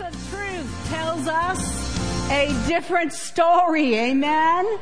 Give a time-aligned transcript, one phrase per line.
[0.00, 3.94] of truth tells us a different story.
[3.94, 4.78] Amen.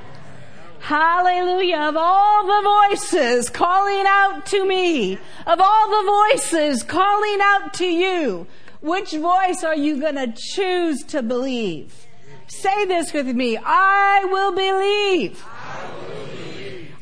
[0.81, 1.77] Hallelujah.
[1.89, 7.87] Of all the voices calling out to me, of all the voices calling out to
[7.87, 8.47] you,
[8.81, 12.07] which voice are you going to choose to believe?
[12.47, 13.59] Say this with me.
[13.63, 15.45] I will believe.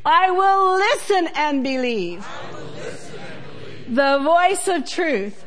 [0.04, 0.74] I will.
[0.76, 2.26] Listen and believe.
[3.88, 5.45] The voice of truth.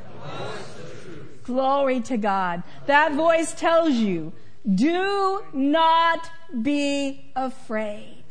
[1.50, 2.62] Glory to God.
[2.86, 4.34] That voice tells you,
[4.72, 6.30] do not
[6.62, 8.24] be afraid.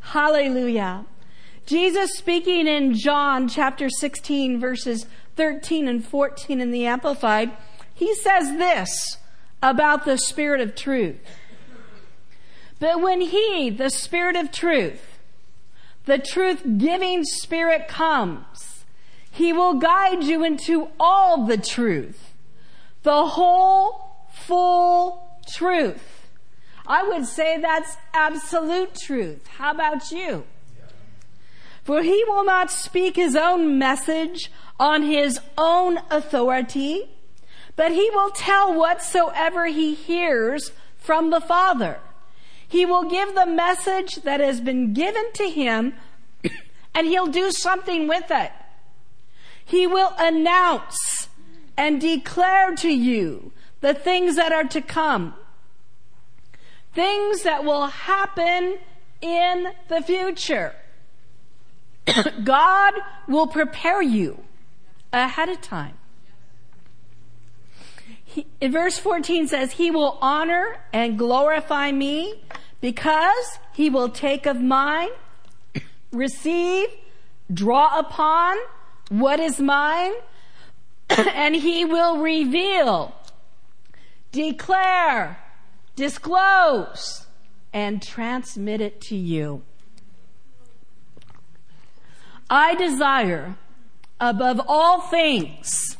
[0.00, 1.04] Hallelujah.
[1.66, 5.04] Jesus speaking in John chapter 16 verses
[5.36, 7.50] 13 and 14 in the Amplified,
[7.92, 9.18] he says this
[9.62, 11.18] about the Spirit of truth.
[12.80, 15.18] But when He, the Spirit of truth,
[16.06, 18.73] the truth giving Spirit comes,
[19.34, 22.34] He will guide you into all the truth,
[23.02, 26.28] the whole, full truth.
[26.86, 29.44] I would say that's absolute truth.
[29.48, 30.44] How about you?
[31.82, 37.10] For he will not speak his own message on his own authority,
[37.74, 41.98] but he will tell whatsoever he hears from the Father.
[42.68, 45.94] He will give the message that has been given to him
[46.94, 48.52] and he'll do something with it.
[49.64, 51.28] He will announce
[51.76, 55.34] and declare to you the things that are to come.
[56.94, 58.78] Things that will happen
[59.20, 60.74] in the future.
[62.44, 62.94] God
[63.26, 64.44] will prepare you
[65.12, 65.98] ahead of time.
[68.22, 72.42] He, in verse 14 says, He will honor and glorify me
[72.80, 75.10] because He will take of mine,
[76.12, 76.88] receive,
[77.52, 78.56] draw upon
[79.08, 80.12] what is mine,
[81.08, 83.14] and He will reveal,
[84.32, 85.38] declare,
[85.96, 87.26] disclose,
[87.72, 89.62] and transmit it to you.
[92.48, 93.56] I desire
[94.20, 95.96] above all things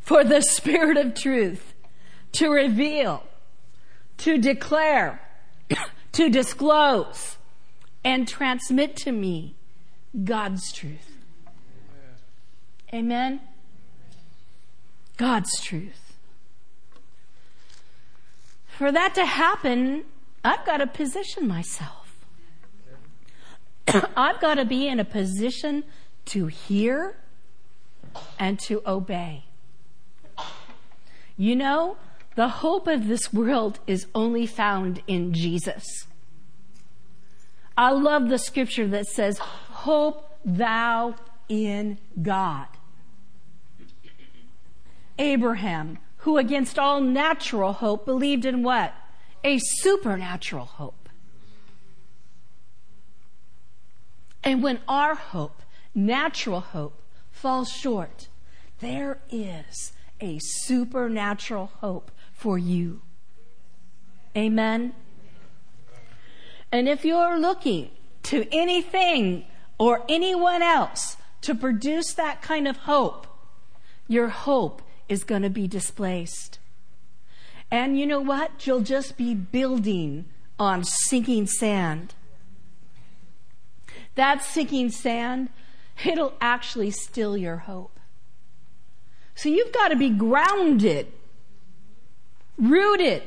[0.00, 1.74] for the Spirit of truth
[2.32, 3.24] to reveal,
[4.18, 5.20] to declare,
[6.12, 7.38] to disclose,
[8.04, 9.56] and transmit to me
[10.24, 11.13] God's truth.
[12.94, 13.40] Amen?
[15.16, 16.14] God's truth.
[18.68, 20.04] For that to happen,
[20.44, 22.16] I've got to position myself.
[24.16, 25.84] I've got to be in a position
[26.26, 27.16] to hear
[28.38, 29.44] and to obey.
[31.36, 31.96] You know,
[32.36, 36.06] the hope of this world is only found in Jesus.
[37.76, 41.16] I love the scripture that says, Hope thou
[41.48, 42.66] in God.
[45.18, 48.94] Abraham, who against all natural hope believed in what?
[49.42, 51.08] A supernatural hope.
[54.42, 55.62] And when our hope,
[55.94, 58.28] natural hope, falls short,
[58.80, 63.00] there is a supernatural hope for you.
[64.36, 64.94] Amen.
[66.72, 67.90] And if you're looking
[68.24, 69.44] to anything
[69.78, 73.26] or anyone else to produce that kind of hope,
[74.08, 76.58] your hope is going to be displaced.
[77.70, 78.66] And you know what?
[78.66, 80.26] You'll just be building
[80.58, 82.14] on sinking sand.
[84.14, 85.48] That sinking sand,
[86.04, 87.98] it'll actually still your hope.
[89.34, 91.10] So you've got to be grounded,
[92.56, 93.24] rooted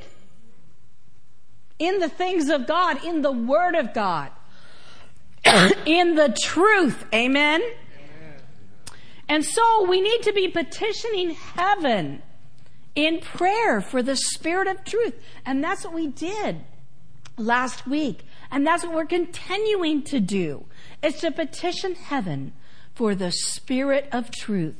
[1.79, 4.31] in the things of God, in the Word of God,
[5.85, 7.05] in the truth.
[7.13, 7.61] Amen?
[9.29, 12.21] And so we need to be petitioning heaven
[12.95, 15.15] in prayer for the Spirit of truth.
[15.45, 16.61] And that's what we did
[17.38, 18.25] last week.
[18.49, 20.65] And that's what we're continuing to do.
[21.03, 22.53] It's to petition heaven
[22.95, 24.75] for the Spirit of truth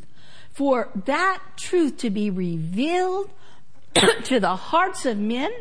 [0.58, 3.30] for that truth to be revealed
[4.24, 5.52] to the hearts of men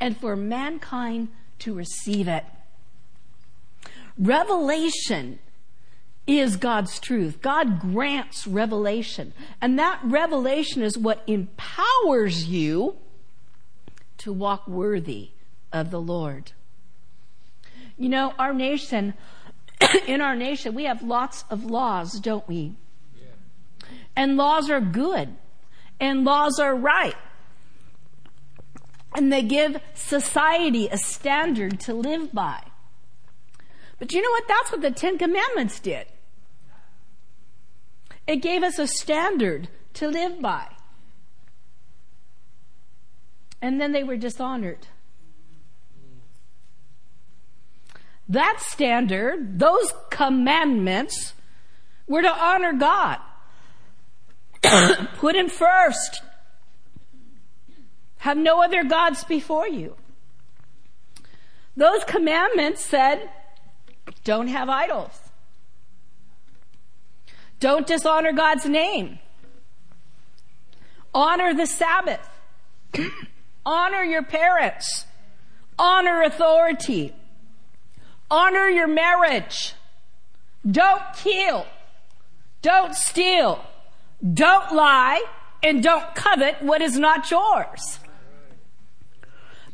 [0.00, 1.28] and for mankind
[1.60, 2.44] to receive it.
[4.18, 5.38] Revelation
[6.38, 7.40] is God's truth.
[7.40, 9.32] God grants revelation.
[9.60, 12.96] And that revelation is what empowers you
[14.18, 15.30] to walk worthy
[15.72, 16.52] of the Lord.
[17.96, 19.14] You know, our nation,
[20.06, 22.74] in our nation, we have lots of laws, don't we?
[24.14, 25.36] And laws are good.
[25.98, 27.16] And laws are right.
[29.14, 32.62] And they give society a standard to live by.
[33.98, 34.48] But you know what?
[34.48, 36.06] That's what the Ten Commandments did.
[38.30, 40.68] It gave us a standard to live by.
[43.62, 44.86] and then they were dishonored.
[48.28, 51.34] That standard, those commandments,
[52.06, 53.18] were to honor God.
[55.16, 56.22] Put Him first.
[58.18, 59.96] Have no other gods before you.
[61.76, 63.30] Those commandments said,
[64.24, 65.29] don't have idols.
[67.60, 69.18] Don't dishonor God's name.
[71.14, 72.28] Honor the Sabbath.
[73.66, 75.04] Honor your parents.
[75.78, 77.14] Honor authority.
[78.30, 79.74] Honor your marriage.
[80.68, 81.66] Don't kill.
[82.62, 83.64] Don't steal.
[84.34, 85.22] Don't lie.
[85.62, 87.98] And don't covet what is not yours.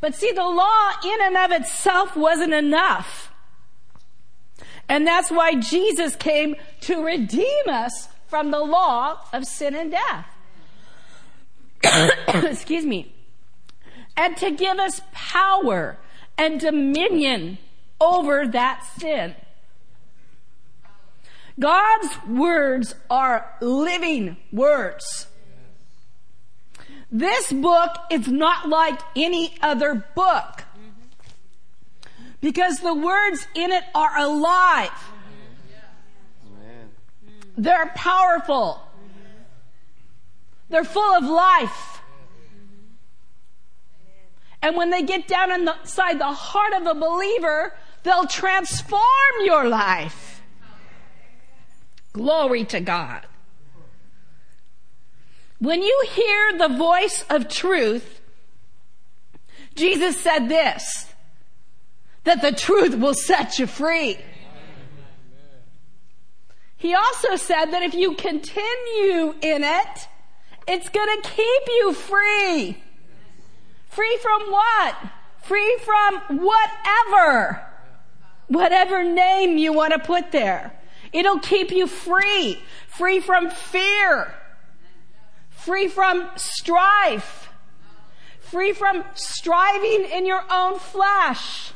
[0.01, 3.26] But see, the law in and of itself wasn't enough.
[4.89, 10.27] And that's why Jesus came to redeem us from the law of sin and death.
[12.45, 13.13] Excuse me.
[14.17, 15.99] And to give us power
[16.39, 17.59] and dominion
[18.01, 19.35] over that sin.
[21.59, 25.27] God's words are living words.
[27.11, 30.65] This book is not like any other book.
[32.47, 34.93] Because the words in it are alive.
[37.59, 38.81] They're powerful.
[40.69, 42.01] They're full of life.
[44.63, 49.03] And when they get down inside the heart of a believer, they'll transform
[49.41, 50.41] your life.
[52.13, 53.27] Glory to God.
[55.59, 58.21] When you hear the voice of truth,
[59.75, 61.07] Jesus said this,
[62.27, 64.19] that the truth will set you free.
[66.77, 70.09] He also said that if you continue in it,
[70.69, 72.83] it's gonna keep you free.
[73.89, 74.97] Free from what?
[75.43, 77.65] Free from whatever.
[78.49, 80.79] Whatever name you want to put there.
[81.13, 82.61] It'll keep you free.
[82.89, 84.35] Free from fear.
[85.51, 87.49] Free from strife.
[88.41, 91.73] Free from striving in your own flesh.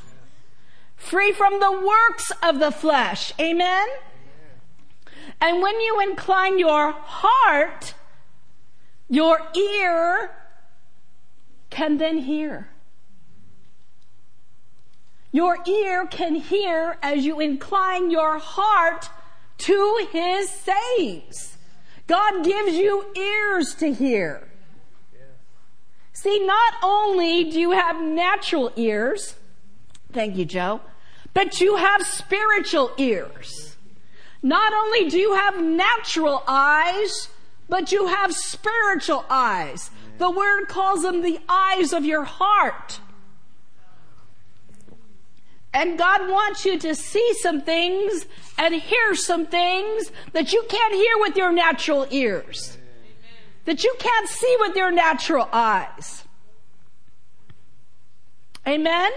[1.00, 3.32] Free from the works of the flesh.
[3.40, 3.88] Amen?
[5.40, 7.94] And when you incline your heart,
[9.08, 10.30] your ear
[11.70, 12.68] can then hear.
[15.32, 19.08] Your ear can hear as you incline your heart
[19.58, 21.56] to His sayings.
[22.06, 24.46] God gives you ears to hear.
[26.12, 29.36] See, not only do you have natural ears,
[30.12, 30.80] thank you, Joe,
[31.34, 33.76] but you have spiritual ears.
[34.42, 37.28] Not only do you have natural eyes,
[37.68, 39.90] but you have spiritual eyes.
[40.18, 43.00] The word calls them the eyes of your heart.
[45.72, 48.26] And God wants you to see some things
[48.58, 52.76] and hear some things that you can't hear with your natural ears.
[53.66, 56.24] That you can't see with your natural eyes.
[58.66, 59.12] Amen?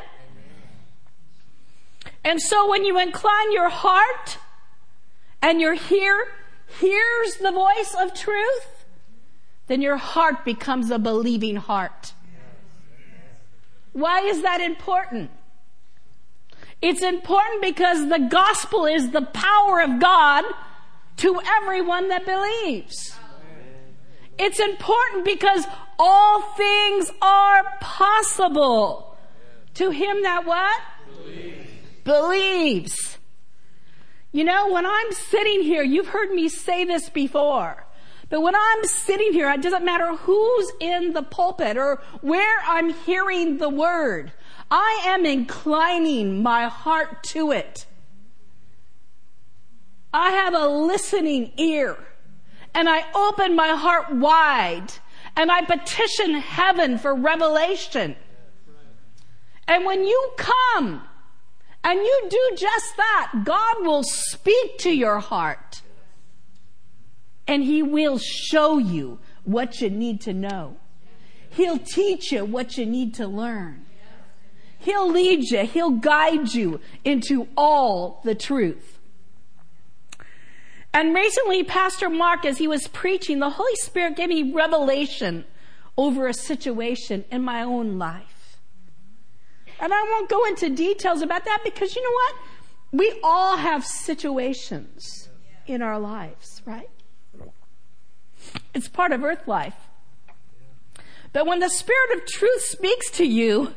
[2.24, 4.38] And so when you incline your heart
[5.42, 6.28] and your ear
[6.80, 8.86] hears the voice of truth,
[9.68, 12.14] then your heart becomes a believing heart.
[13.92, 15.32] Why is that important?
[16.82, 20.44] It's important because the gospel is the power of God
[21.18, 23.16] to everyone that believes.
[24.38, 25.66] It's important because
[26.00, 29.16] all things are possible
[29.76, 30.82] to him that what?
[31.24, 31.63] Believes.
[32.04, 33.18] Believes.
[34.32, 37.86] You know, when I'm sitting here, you've heard me say this before.
[38.30, 42.92] But when I'm sitting here, it doesn't matter who's in the pulpit or where I'm
[42.92, 44.32] hearing the word.
[44.72, 47.86] I am inclining my heart to it.
[50.12, 51.98] I have a listening ear
[52.74, 54.92] and I open my heart wide
[55.36, 58.16] and I petition heaven for revelation.
[59.68, 61.04] And when you come
[61.84, 65.82] and you do just that, God will speak to your heart
[67.48, 70.78] and He will show you what you need to know.
[71.50, 73.86] He'll teach you what you need to learn.
[74.80, 75.66] He'll lead you.
[75.66, 79.00] He'll guide you into all the truth.
[80.94, 85.46] And recently, Pastor Mark, as he was preaching, the Holy Spirit gave me revelation
[85.98, 88.33] over a situation in my own life.
[89.80, 92.36] And I won't go into details about that because you know what?
[92.92, 95.30] We all have situations
[95.66, 96.90] in our lives, right?
[98.74, 99.76] It's part of earth life.
[101.32, 103.74] But when the Spirit of truth speaks to you,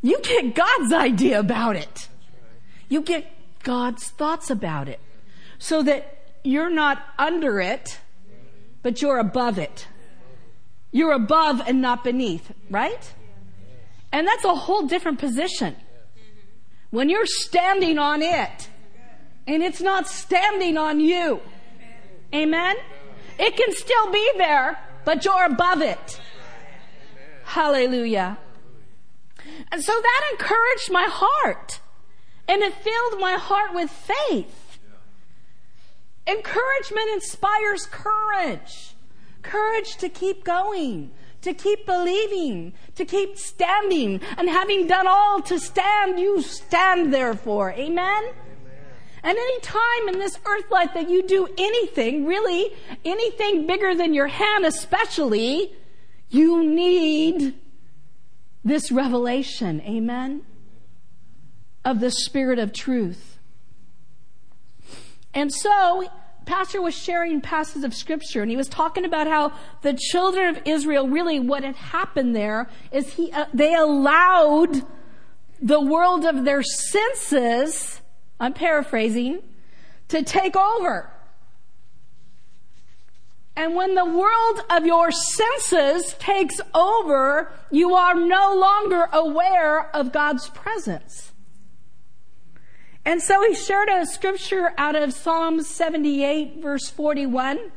[0.00, 2.08] you get God's idea about it.
[2.88, 3.26] You get
[3.62, 5.00] God's thoughts about it.
[5.58, 8.00] So that you're not under it,
[8.82, 9.86] but you're above it.
[10.90, 13.12] You're above and not beneath, right?
[14.12, 15.74] And that's a whole different position.
[16.90, 18.68] When you're standing on it,
[19.46, 21.40] and it's not standing on you.
[22.34, 22.76] Amen?
[23.38, 26.20] It can still be there, but you're above it.
[27.44, 28.38] Hallelujah.
[29.72, 31.80] And so that encouraged my heart.
[32.48, 34.78] And it filled my heart with faith.
[36.26, 38.94] Encouragement inspires courage.
[39.42, 41.10] Courage to keep going,
[41.42, 44.20] to keep believing, to keep standing.
[44.36, 47.72] And having done all to stand, you stand therefore.
[47.72, 48.24] Amen?
[49.24, 52.72] And any time in this earth life that you do anything, really,
[53.04, 55.72] anything bigger than your hand especially,
[56.28, 57.54] you need
[58.64, 59.80] this revelation.
[59.82, 60.42] Amen?
[61.84, 63.38] Of the Spirit of truth.
[65.34, 66.08] And so,
[66.44, 70.62] Pastor was sharing passages of scripture and he was talking about how the children of
[70.66, 74.82] Israel really what had happened there is he, uh, they allowed
[75.60, 78.02] the world of their senses
[78.42, 79.40] I'm paraphrasing,
[80.08, 81.08] to take over.
[83.54, 90.10] And when the world of your senses takes over, you are no longer aware of
[90.10, 91.31] God's presence.
[93.04, 97.72] And so he shared a scripture out of Psalm 78 verse 41,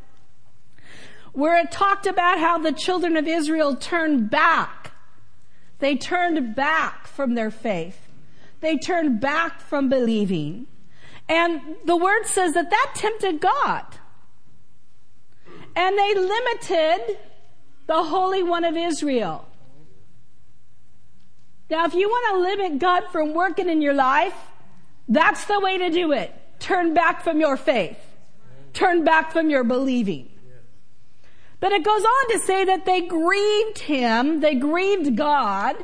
[1.34, 4.92] where it talked about how the children of Israel turned back.
[5.80, 8.00] They turned back from their faith.
[8.62, 10.68] They turned back from believing.
[11.28, 13.86] And the word says that that tempted God.
[15.76, 17.18] And they limited
[17.88, 19.48] the Holy One of Israel.
[21.70, 24.36] Now, if you want to limit God from working in your life,
[25.08, 26.34] that's the way to do it.
[26.60, 27.98] Turn back from your faith.
[28.74, 30.30] Turn back from your believing.
[31.60, 35.76] But it goes on to say that they grieved him, they grieved God.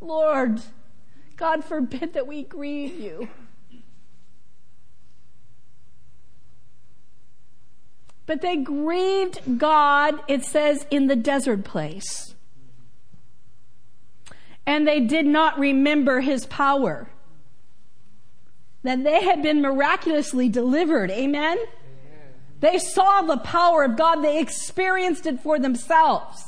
[0.00, 0.60] Lord,
[1.36, 3.28] God forbid that we grieve you.
[8.26, 12.34] But they grieved God, it says, in the desert place.
[14.66, 17.08] And they did not remember his power.
[18.82, 21.10] That they had been miraculously delivered.
[21.10, 21.58] Amen?
[21.58, 21.68] Amen?
[22.60, 24.22] They saw the power of God.
[24.22, 26.44] They experienced it for themselves.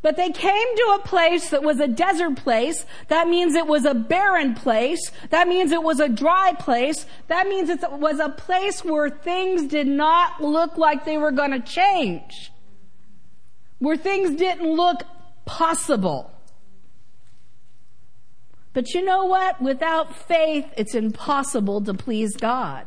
[0.00, 2.86] But they came to a place that was a desert place.
[3.08, 5.10] That means it was a barren place.
[5.30, 7.04] That means it was a dry place.
[7.26, 11.50] That means it was a place where things did not look like they were going
[11.50, 12.52] to change.
[13.80, 15.02] Where things didn't look
[15.44, 16.30] possible.
[18.78, 19.60] But you know what?
[19.60, 22.86] Without faith, it's impossible to please God.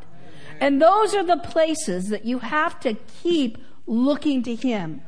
[0.62, 5.02] And those are the places that you have to keep looking to Him.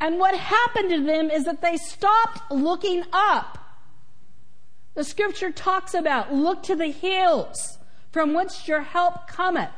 [0.00, 3.58] And what happened to them is that they stopped looking up.
[4.94, 7.76] The scripture talks about look to the hills
[8.10, 9.68] from which your help cometh.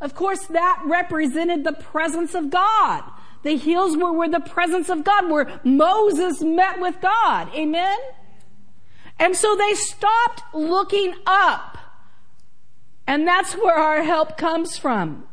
[0.00, 3.02] Of course, that represented the presence of God.
[3.42, 7.52] The hills were where the presence of God, where Moses met with God.
[7.56, 7.98] Amen?
[9.18, 11.78] And so they stopped looking up.
[13.06, 15.26] And that's where our help comes from.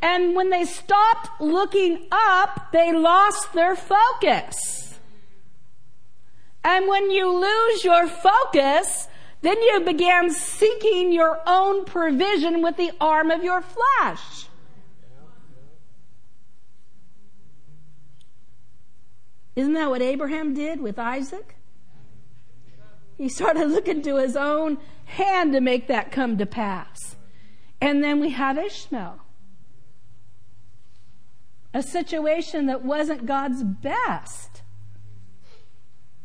[0.00, 4.98] And when they stopped looking up, they lost their focus.
[6.64, 9.08] And when you lose your focus,
[9.42, 14.46] then you began seeking your own provision with the arm of your flesh.
[19.56, 21.57] Isn't that what Abraham did with Isaac?
[23.18, 27.16] He started looking to his own hand to make that come to pass.
[27.80, 29.20] And then we have Ishmael
[31.74, 34.62] a situation that wasn't God's best.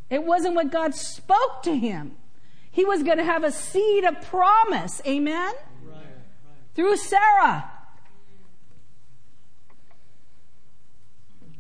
[0.10, 2.16] It wasn't what God spoke to him.
[2.72, 5.02] He was going to have a seed of promise.
[5.06, 5.54] Amen?
[5.84, 6.06] Right, right.
[6.76, 7.70] Through Sarah.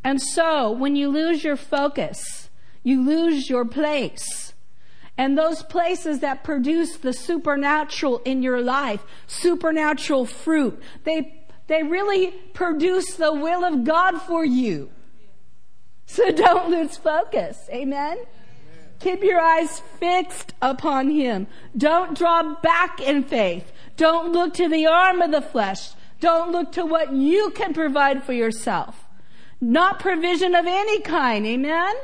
[0.03, 2.49] And so, when you lose your focus,
[2.83, 4.52] you lose your place.
[5.17, 12.32] And those places that produce the supernatural in your life, supernatural fruit, they they really
[12.53, 14.89] produce the will of God for you.
[16.05, 17.70] So don't lose focus.
[17.70, 18.17] Amen?
[19.00, 21.48] Keep your eyes fixed upon Him.
[21.77, 23.72] Don't draw back in faith.
[23.98, 25.91] Don't look to the arm of the flesh.
[26.20, 29.05] Don't look to what you can provide for yourself.
[29.60, 31.46] Not provision of any kind.
[31.46, 31.96] Amen?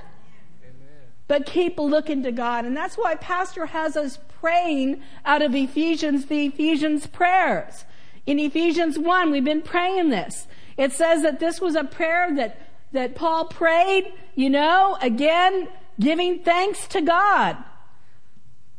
[1.29, 2.65] But keep looking to God.
[2.65, 7.86] And that's why Pastor has us praying out of Ephesians, the Ephesians prayers.
[8.25, 10.48] In Ephesians 1, we've been praying this.
[10.75, 12.59] It says that this was a prayer that,
[12.93, 15.67] that Paul prayed, you know, again,
[16.00, 17.57] giving thanks to God.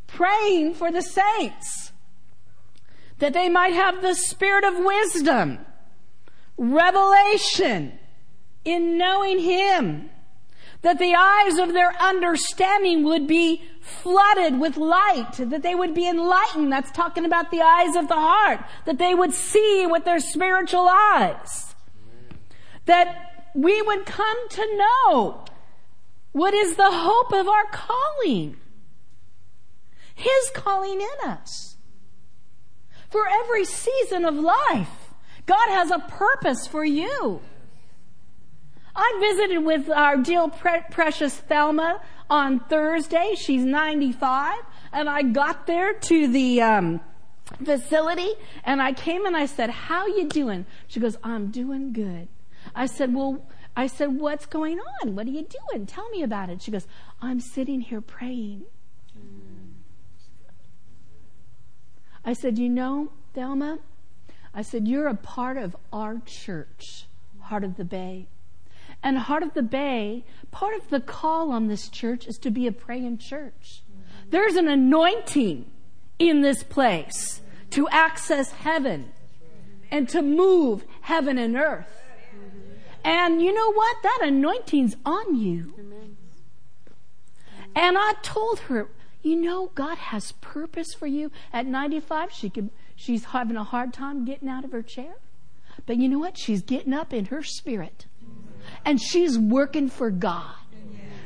[0.09, 1.92] Praying for the saints.
[3.21, 5.61] That they might have the spirit of wisdom,
[6.57, 7.97] revelation
[8.64, 10.11] in knowing Him
[10.83, 16.09] that the eyes of their understanding would be flooded with light, that they would be
[16.09, 16.73] enlightened.
[16.73, 20.89] That's talking about the eyes of the heart, that they would see with their spiritual
[20.89, 21.75] eyes.
[22.87, 25.45] That we would come to know
[26.33, 28.57] what is the hope of our calling.
[30.15, 31.77] His calling in us.
[33.11, 35.15] For every season of life,
[35.47, 37.41] God has a purpose for you.
[39.02, 43.35] I visited with our dear pre- precious Thelma on Thursday.
[43.35, 44.61] She's 95.
[44.92, 47.00] And I got there to the, um,
[47.64, 48.33] facility
[48.64, 50.66] and I came and I said, how you doing?
[50.87, 52.28] She goes, I'm doing good.
[52.75, 53.42] I said, well,
[53.76, 55.16] I said, what's going on?
[55.16, 55.87] What are you doing?
[55.87, 56.62] Tell me about it.
[56.62, 56.87] She goes,
[57.21, 58.64] I'm sitting here praying.
[62.25, 63.78] I said, you know, Thelma,
[64.52, 67.07] I said, you're a part of our church,
[67.40, 68.28] Heart of the Bay.
[69.02, 72.66] And Heart of the Bay, part of the call on this church is to be
[72.66, 73.83] a praying church.
[74.28, 75.71] There's an anointing
[76.19, 77.40] in this place
[77.71, 79.12] to access heaven
[79.90, 82.02] and to move heaven and earth.
[83.02, 83.97] And you know what?
[84.02, 85.73] That anointing's on you.
[87.75, 88.88] And I told her,
[89.23, 91.30] you know, God has purpose for you.
[91.52, 95.14] At 95, she could, she's having a hard time getting out of her chair.
[95.87, 96.38] But you know what?
[96.38, 98.07] She's getting up in her spirit
[98.85, 100.55] and she's working for God.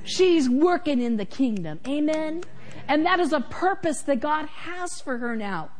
[0.04, 1.80] She's working in the kingdom.
[1.86, 2.42] Amen.
[2.88, 5.70] And that is a purpose that God has for her now.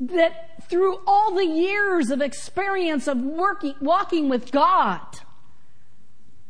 [0.00, 5.00] That through all the years of experience of working, walking with God,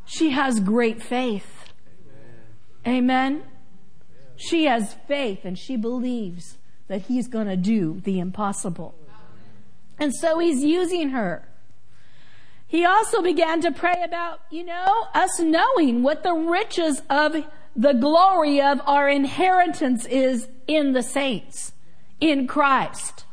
[0.06, 1.72] she has great faith.
[2.86, 3.42] Amen.
[4.36, 6.56] She has faith and she believes
[6.88, 8.94] that he's going to do the impossible.
[9.98, 11.49] And so he's using her.
[12.70, 17.34] He also began to pray about, you know, us knowing what the riches of
[17.74, 21.72] the glory of our inheritance is in the saints,
[22.20, 23.24] in Christ.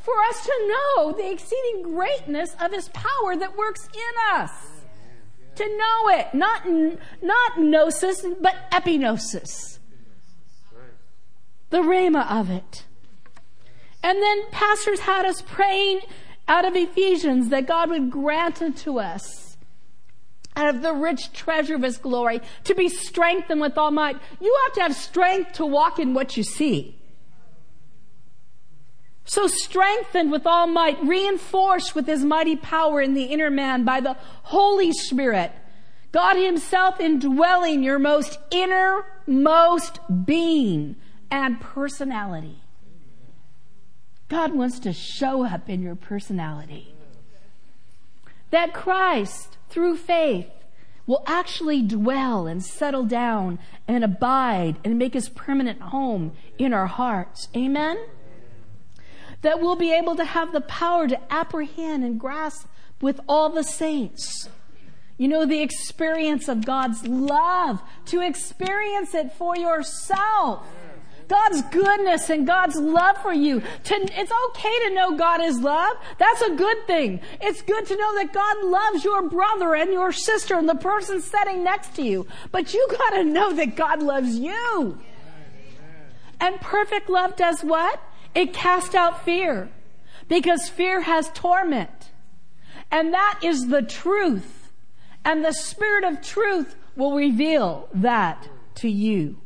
[0.00, 4.50] For us to know the exceeding greatness of His power that works in us.
[5.56, 6.32] To know it.
[6.32, 9.80] Not, not gnosis, but epignosis.
[11.68, 12.84] The rhema of it.
[14.02, 16.00] And then pastors had us praying
[16.48, 19.56] out of Ephesians that God would grant unto us
[20.56, 24.16] out of the rich treasure of his glory to be strengthened with all might.
[24.40, 26.96] You have to have strength to walk in what you see.
[29.24, 34.00] So strengthened with all might, reinforced with his mighty power in the inner man by
[34.00, 35.52] the Holy Spirit.
[36.12, 40.96] God himself indwelling your most innermost being
[41.30, 42.62] and personality.
[44.28, 46.94] God wants to show up in your personality.
[48.50, 50.50] That Christ, through faith,
[51.06, 56.86] will actually dwell and settle down and abide and make his permanent home in our
[56.86, 57.48] hearts.
[57.56, 57.98] Amen?
[59.40, 62.66] That we'll be able to have the power to apprehend and grasp
[63.00, 64.50] with all the saints.
[65.16, 70.66] You know, the experience of God's love, to experience it for yourself.
[71.28, 73.62] God's goodness and God's love for you.
[73.84, 75.96] It's okay to know God is love.
[76.18, 77.20] That's a good thing.
[77.40, 81.20] It's good to know that God loves your brother and your sister and the person
[81.20, 82.26] sitting next to you.
[82.50, 84.98] But you gotta know that God loves you.
[86.40, 88.02] And perfect love does what?
[88.34, 89.68] It casts out fear.
[90.28, 92.10] Because fear has torment.
[92.90, 94.70] And that is the truth.
[95.24, 99.36] And the Spirit of truth will reveal that to you.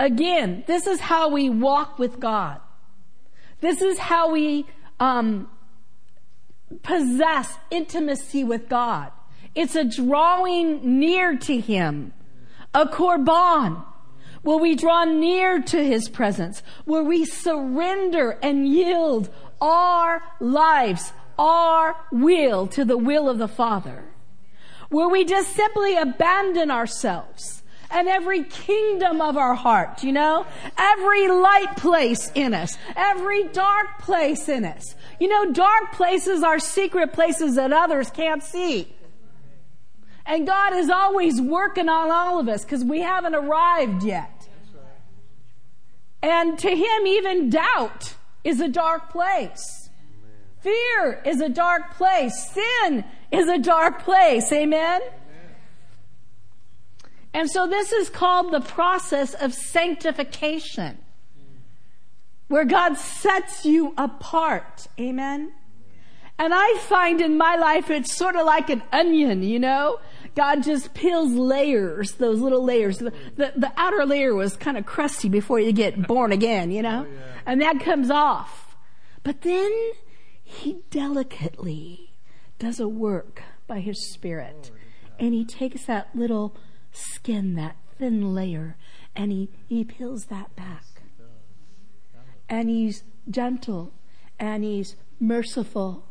[0.00, 2.58] Again, this is how we walk with God.
[3.60, 4.64] This is how we
[4.98, 5.46] um,
[6.82, 9.12] possess intimacy with God.
[9.54, 12.14] It's a drawing near to Him,
[12.72, 13.84] a korban,
[14.40, 19.28] where we draw near to His presence, where we surrender and yield
[19.60, 24.04] our lives, our will to the will of the Father,
[24.88, 30.46] where we just simply abandon ourselves and every kingdom of our heart, you know?
[30.78, 34.94] Every light place in us, every dark place in us.
[35.18, 38.92] You know, dark places are secret places that others can't see.
[40.24, 44.48] And God is always working on all of us because we haven't arrived yet.
[46.22, 49.88] And to Him, even doubt is a dark place.
[50.60, 52.50] Fear is a dark place.
[52.50, 54.52] Sin is a dark place.
[54.52, 55.00] Amen?
[57.32, 60.98] And so this is called the process of sanctification,
[62.48, 64.88] where God sets you apart.
[64.98, 65.52] Amen?
[66.40, 70.00] And I find in my life it's sort of like an onion, you know?
[70.34, 72.98] God just peels layers, those little layers.
[72.98, 76.82] The, the, the outer layer was kind of crusty before you get born again, you
[76.82, 77.06] know?
[77.10, 77.40] Oh, yeah.
[77.46, 78.76] And that comes off.
[79.22, 79.70] But then
[80.42, 82.14] He delicately
[82.58, 84.70] does a work by His Spirit.
[85.18, 86.56] And He takes that little
[86.92, 88.76] skin, that thin layer,
[89.14, 90.84] and He, he peels that back.
[92.48, 93.92] And He's gentle
[94.38, 96.06] and He's merciful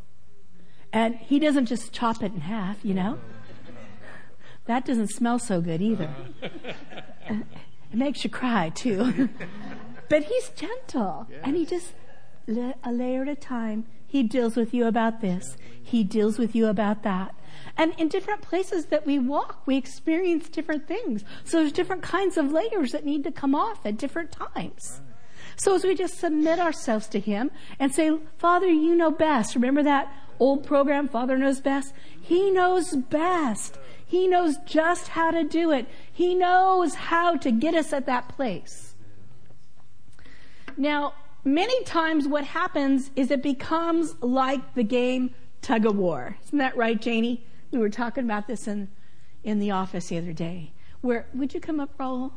[0.92, 3.18] and he doesn't just chop it in half, you know?
[4.66, 6.10] That doesn't smell so good either.
[6.42, 7.44] it
[7.94, 9.28] makes you cry too.
[10.08, 11.92] but he's gentle and he just,
[12.48, 15.56] a layer at a time, he deals with you about this.
[15.80, 17.34] He deals with you about that.
[17.76, 21.24] And in different places that we walk, we experience different things.
[21.44, 25.00] So there's different kinds of layers that need to come off at different times.
[25.56, 29.54] So as we just submit ourselves to Him and say, Father, you know best.
[29.54, 31.92] Remember that old program, Father Knows Best?
[32.20, 33.78] He knows best.
[34.06, 35.86] He knows just how to do it.
[36.12, 38.94] He knows how to get us at that place.
[40.76, 46.36] Now, many times what happens is it becomes like the game tug of war.
[46.44, 47.44] Isn't that right, Janie?
[47.70, 48.88] We were talking about this in,
[49.44, 50.72] in the office the other day.
[51.00, 52.32] Where, would you come up, Raul?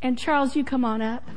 [0.00, 1.28] And Charles, you come on up.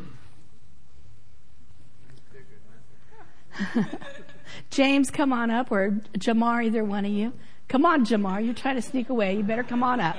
[4.69, 7.34] James, come on up, or Jamar, either one of you.
[7.67, 8.43] Come on, Jamar.
[8.43, 9.36] You're trying to sneak away.
[9.36, 10.17] You better come on up.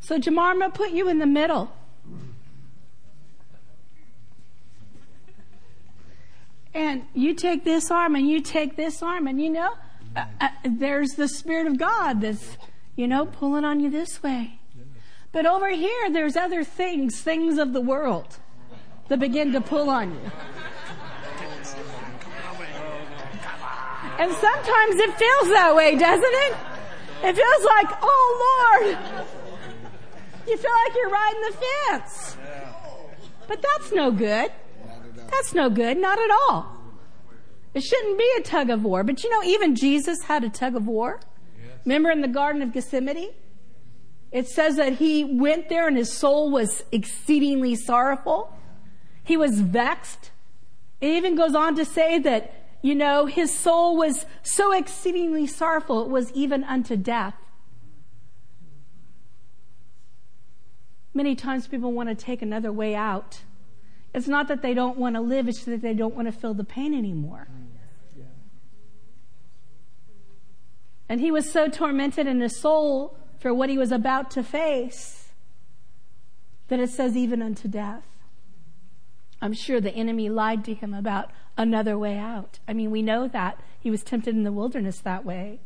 [0.00, 1.72] So, Jamar, I'm going to put you in the middle.
[6.72, 9.72] And you take this arm and you take this arm, and you know,
[10.14, 12.56] uh, uh, there's the Spirit of God that's,
[12.96, 14.60] you know, pulling on you this way.
[15.32, 18.38] But over here, there's other things, things of the world,
[19.08, 20.30] that begin to pull on you.
[24.18, 26.56] And sometimes it feels that way, doesn't it?
[27.22, 28.98] It feels like, oh Lord,
[30.46, 31.56] you feel like you're riding the
[31.88, 32.36] fence.
[33.48, 34.52] But that's no good.
[35.14, 36.76] That's no good, not at all.
[37.72, 39.04] It shouldn't be a tug of war.
[39.04, 41.20] But you know, even Jesus had a tug of war.
[41.84, 43.30] Remember in the Garden of Gethsemane?
[44.32, 48.56] It says that he went there and his soul was exceedingly sorrowful.
[49.24, 50.30] He was vexed.
[51.00, 56.02] It even goes on to say that, you know, his soul was so exceedingly sorrowful,
[56.02, 57.34] it was even unto death.
[61.12, 63.40] Many times people want to take another way out.
[64.12, 66.54] It's not that they don't want to live, it's that they don't want to feel
[66.54, 67.48] the pain anymore.
[71.08, 75.32] And he was so tormented in his soul for what he was about to face
[76.68, 78.04] that it says even unto death.
[79.42, 82.60] I'm sure the enemy lied to him about another way out.
[82.68, 85.58] I mean, we know that he was tempted in the wilderness that way.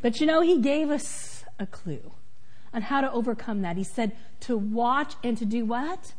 [0.00, 2.12] But you know, he gave us a clue
[2.72, 3.76] on how to overcome that.
[3.76, 6.14] He said to watch and to do what?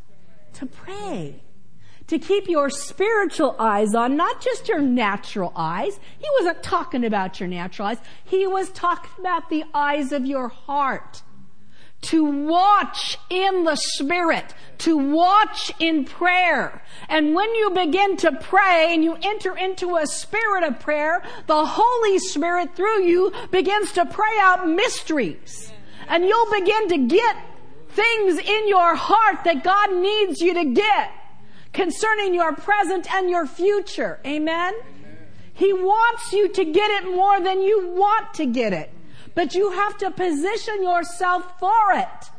[0.54, 1.42] To pray
[2.14, 6.00] to keep your spiritual eyes on, not just your natural eyes.
[6.20, 7.98] He wasn't talking about your natural eyes.
[8.24, 11.24] He was talking about the eyes of your heart.
[12.02, 16.84] To watch in the Spirit, to watch in prayer.
[17.10, 21.66] And when you begin to pray and you enter into a spirit of prayer, the
[21.66, 25.72] Holy Spirit through you begins to pray out mysteries.
[26.10, 27.38] And you'll begin to get
[27.90, 31.12] things in your heart that God needs you to get
[31.74, 34.20] concerning your present and your future.
[34.26, 34.74] Amen?
[34.74, 35.18] Amen?
[35.54, 38.92] He wants you to get it more than you want to get it.
[39.36, 42.30] But you have to position yourself for it.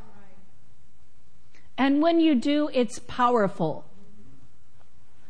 [1.77, 3.85] And when you do, it's powerful.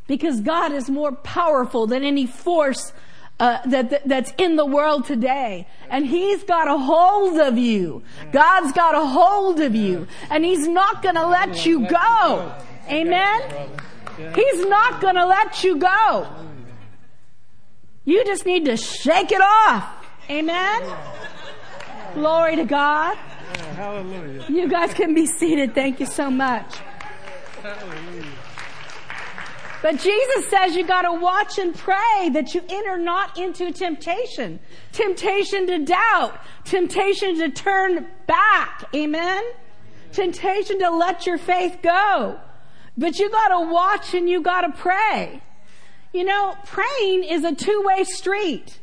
[0.06, 2.92] Because God is more powerful than any force
[3.40, 5.66] uh, that, that, that's in the world today.
[5.88, 8.02] And He's got a hold of you.
[8.30, 10.06] God's got a hold of you.
[10.30, 12.54] And He's not going to let you go.
[12.88, 13.70] Amen?
[14.16, 16.26] He's not going to let you go.
[18.04, 19.88] You just need to shake it off.
[20.30, 20.82] Amen?
[22.14, 23.16] Glory to God.
[23.76, 24.44] Hallelujah.
[24.48, 25.74] You guys can be seated.
[25.74, 26.76] Thank you so much.
[27.62, 28.24] Hallelujah.
[29.82, 34.58] But Jesus says you gotta watch and pray that you enter not into temptation.
[34.92, 36.40] Temptation to doubt.
[36.64, 38.84] Temptation to turn back.
[38.94, 39.42] Amen?
[40.12, 42.38] Temptation to let your faith go.
[42.96, 45.42] But you gotta watch and you gotta pray.
[46.12, 48.78] You know, praying is a two-way street.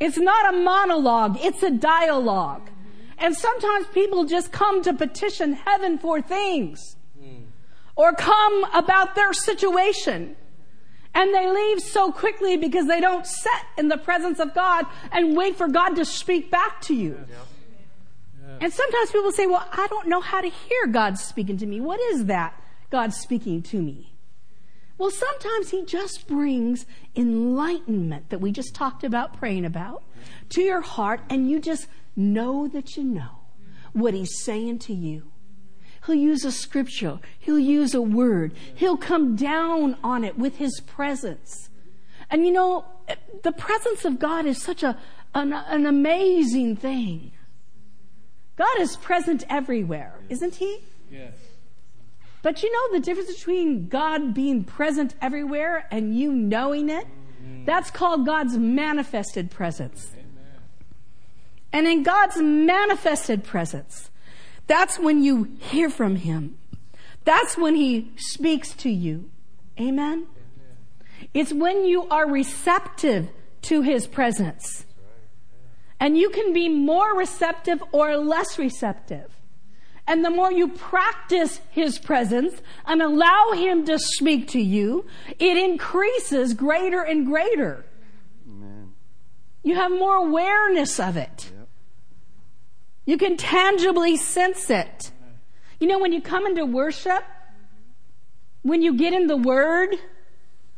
[0.00, 2.70] It's not a monologue, it's a dialogue.
[3.16, 7.44] And sometimes people just come to petition heaven for things hmm.
[7.96, 10.36] or come about their situation.
[11.14, 15.36] And they leave so quickly because they don't sit in the presence of God and
[15.36, 17.18] wait for God to speak back to you.
[18.58, 18.64] Mm.
[18.64, 21.80] And sometimes people say, well, I don't know how to hear God speaking to me.
[21.80, 24.14] What is that God speaking to me?
[24.96, 30.02] Well, sometimes He just brings enlightenment that we just talked about praying about
[30.50, 33.38] to your heart and you just know that you know
[33.92, 35.30] what He's saying to you.
[36.06, 37.20] He'll use a scripture.
[37.38, 38.54] He'll use a word.
[38.74, 41.68] He'll come down on it with his presence.
[42.30, 42.86] And you know,
[43.42, 44.96] the presence of God is such a,
[45.34, 47.32] an, an amazing thing.
[48.58, 50.80] God is present everywhere, isn't he?
[51.10, 51.32] Yes.
[52.42, 57.06] But you know the difference between God being present everywhere and you knowing it?
[57.06, 57.64] Mm-hmm.
[57.64, 60.10] That's called God's manifested presence.
[61.72, 64.10] And in God's manifested presence,
[64.66, 66.58] that's when you hear from Him.
[67.24, 69.30] That's when He speaks to you.
[69.78, 70.26] Amen?
[71.34, 73.28] It's when you are receptive
[73.62, 74.86] to His presence.
[76.00, 79.38] And you can be more receptive or less receptive.
[80.06, 85.06] And the more you practice His presence and allow Him to speak to you,
[85.38, 87.84] it increases greater and greater.
[88.48, 88.94] Amen.
[89.62, 91.50] You have more awareness of it.
[91.54, 91.68] Yep.
[93.04, 95.10] You can tangibly sense it.
[95.78, 97.22] You know, when you come into worship,
[98.62, 99.94] when you get in the Word,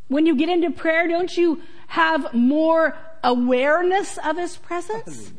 [0.09, 5.33] when you get into prayer, don't you have more awareness of His presence?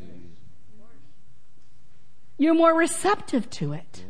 [2.38, 4.04] You're more receptive to it.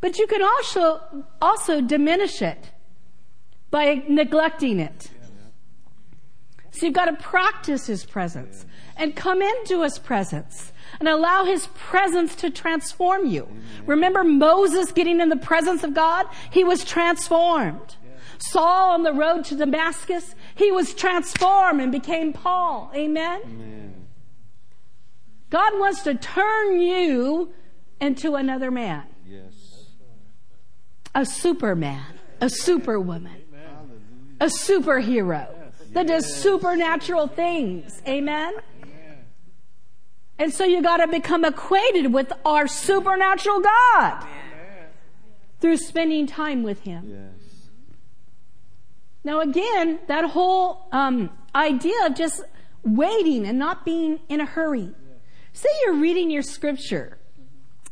[0.00, 1.00] But you can also,
[1.40, 2.70] also diminish it
[3.70, 5.10] by neglecting it.
[6.72, 8.66] So you've got to practice His presence
[8.96, 13.48] and come into His presence and allow His presence to transform you.
[13.86, 16.26] Remember Moses getting in the presence of God?
[16.50, 17.96] He was transformed.
[18.42, 22.90] Saul on the road to Damascus, he was transformed and became Paul.
[22.94, 23.40] Amen?
[23.44, 24.06] Amen.
[25.50, 27.52] God wants to turn you
[28.00, 29.04] into another man.
[29.26, 29.86] Yes.
[31.14, 32.04] A superman,
[32.40, 33.42] a superwoman,
[34.40, 35.46] a superhero
[35.92, 38.00] that does supernatural things.
[38.08, 38.54] Amen?
[40.38, 44.26] And so you gotta become acquainted with our supernatural God
[45.60, 47.04] through spending time with Him.
[47.08, 47.41] Yes.
[49.24, 52.42] Now again, that whole um, idea of just
[52.82, 54.90] waiting and not being in a hurry.
[55.52, 57.18] Say you're reading your scripture.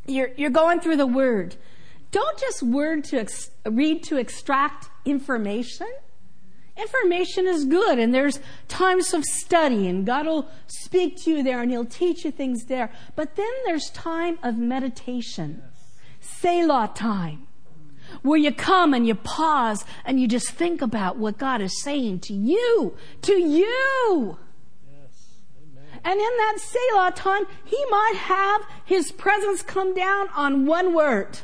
[0.07, 1.57] You're, you're going through the word.
[2.11, 5.87] Don't just word to ex- read to extract information.
[6.77, 11.61] Information is good and there's times of study and God will speak to you there
[11.61, 12.91] and He'll teach you things there.
[13.15, 15.63] But then there's time of meditation.
[16.21, 17.47] Selah time
[18.23, 22.21] where you come and you pause and you just think about what God is saying
[22.21, 24.39] to you, to you.
[26.03, 31.41] And in that Selah time, He might have His presence come down on one word.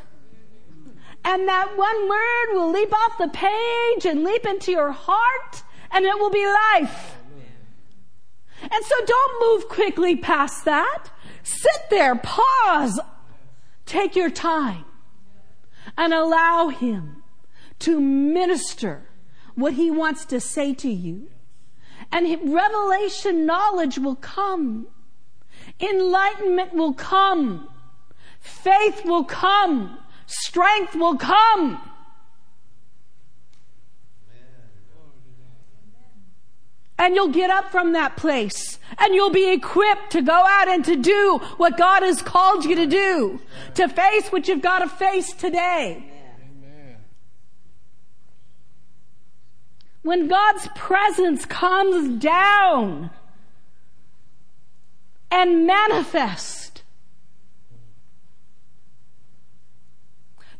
[1.23, 6.05] And that one word will leap off the page and leap into your heart and
[6.05, 7.17] it will be life.
[8.61, 11.09] And so don't move quickly past that.
[11.43, 12.99] Sit there, pause,
[13.85, 14.85] take your time
[15.97, 17.23] and allow Him
[17.79, 19.03] to minister
[19.55, 21.27] what He wants to say to you.
[22.11, 24.87] And revelation knowledge will come.
[25.79, 27.69] Enlightenment will come.
[28.39, 29.99] Faith will come.
[30.25, 31.81] Strength will come.
[36.99, 40.83] And you'll get up from that place and you'll be equipped to go out and
[40.85, 43.39] to do what God has called you to do,
[43.75, 46.03] to face what you've got to face today.
[50.01, 53.11] When God's presence comes down
[55.29, 56.81] and manifest,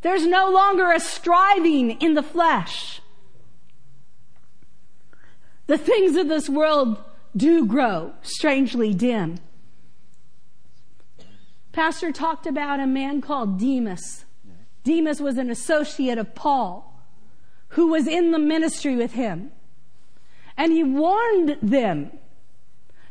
[0.01, 3.01] there's no longer a striving in the flesh.
[5.67, 6.97] The things of this world
[7.35, 9.39] do grow strangely dim.
[11.71, 14.25] Pastor talked about a man called Demas.
[14.83, 16.87] Demas was an associate of Paul
[17.69, 19.51] who was in the ministry with him.
[20.55, 22.11] And he warned them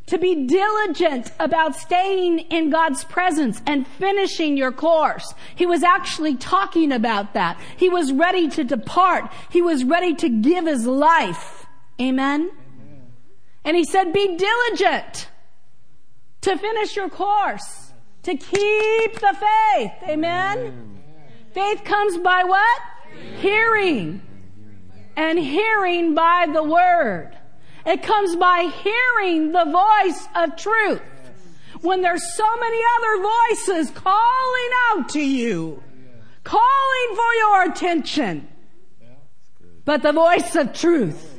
[0.07, 5.35] to be diligent about staying in God's presence and finishing your course.
[5.55, 7.61] He was actually talking about that.
[7.77, 9.31] He was ready to depart.
[9.51, 11.66] He was ready to give his life.
[12.01, 12.51] Amen.
[12.51, 12.51] Amen.
[13.65, 15.29] And he said, be diligent
[16.43, 19.37] to finish your course, to keep the
[19.75, 19.93] faith.
[20.09, 20.59] Amen.
[20.59, 21.03] Amen.
[21.53, 22.81] Faith comes by what?
[23.39, 24.23] Hearing.
[25.17, 27.37] And hearing by the word.
[27.87, 31.01] It comes by hearing the voice of truth.
[31.81, 35.83] When there's so many other voices calling out to you,
[36.43, 38.49] calling for your attention.
[39.85, 41.36] But the voice of truth,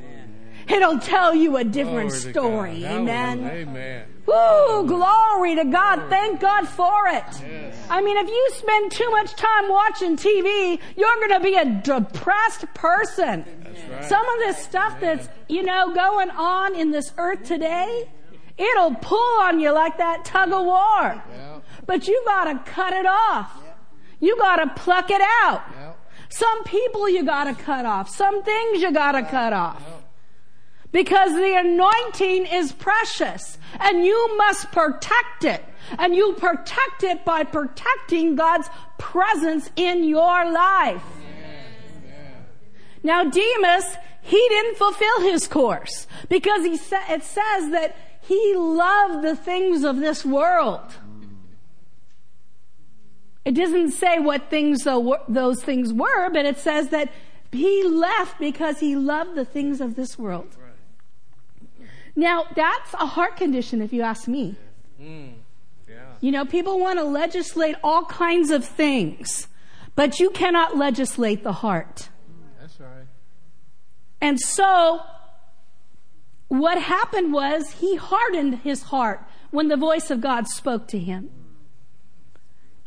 [0.68, 2.86] it'll tell you a different story.
[2.86, 3.44] Amen.
[3.46, 4.06] Amen.
[4.26, 6.10] Woo, glory to God.
[6.10, 7.24] Thank God for it.
[7.42, 7.88] Yes.
[7.90, 11.66] I mean, if you spend too much time watching TV, you're going to be a
[11.82, 13.46] depressed person.
[13.90, 14.04] Right.
[14.06, 18.10] Some of this stuff that's, you know, going on in this earth today,
[18.58, 21.24] it'll pull on you like that tug of war.
[21.32, 21.60] Yeah.
[21.86, 23.62] But you gotta cut it off.
[24.20, 25.62] You gotta pluck it out.
[26.30, 28.10] Some people you gotta cut off.
[28.10, 29.82] Some things you gotta cut off.
[30.92, 35.64] Because the anointing is precious and you must protect it.
[35.98, 41.04] And you protect it by protecting God's presence in your life.
[43.04, 43.86] Now Demas,
[44.22, 49.84] he didn't fulfill his course because he sa- it says that he loved the things
[49.86, 50.82] of this world.
[53.46, 57.14] It doesn't say what things those things were, but it says that
[57.54, 60.58] he left because he loved the things of this world.
[62.18, 64.56] Now, that's a heart condition, if you ask me.
[65.00, 65.34] Mm,
[65.88, 65.96] yeah.
[66.20, 69.48] You know, people want to legislate all kinds of things,
[69.96, 72.10] but you cannot legislate the heart.
[72.60, 73.06] That's right.
[74.20, 75.02] And so,
[76.48, 81.30] what happened was he hardened his heart when the voice of God spoke to him.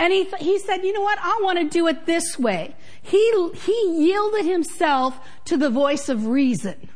[0.00, 1.20] And he, he said, you know what?
[1.22, 2.74] I want to do it this way.
[3.00, 6.88] He, he yielded himself to the voice of reason.